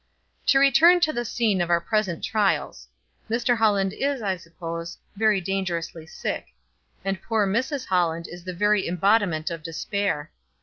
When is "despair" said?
9.61-10.31